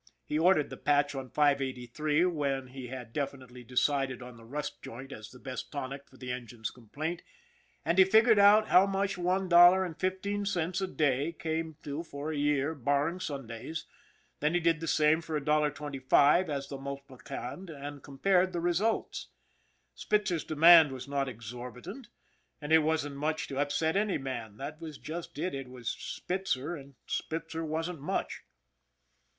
[0.25, 5.11] He ordered the patch on 583 when he had definitely decided on the rust joint
[5.11, 7.21] as the best tonic for the en gine's complaint,
[7.85, 12.01] and he figured out how much one dollar and fifteen cents a day came to
[12.01, 13.85] for a year barring Sundays,
[14.39, 18.53] then he did the same with a dollar twenty five as the multiplicand and compared
[18.53, 19.27] the re sults.
[19.93, 22.07] Spitzer's demand was not exorbitant,
[22.59, 26.75] and it wasn't much to upset any man that was just it it was Spitzer,
[26.75, 28.41] and Spitzer wasn't much.